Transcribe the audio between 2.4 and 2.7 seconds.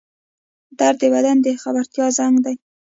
دی